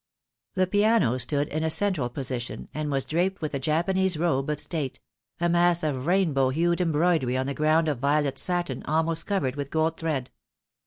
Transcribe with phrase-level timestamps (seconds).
[0.55, 4.59] The piano stood in a central position, and was draped with a Japanese robe of
[4.59, 4.99] state—
[5.39, 9.69] a mass of rainbow hued embroidery on a ground of violet satin almost covered with
[9.69, 10.31] gold thread.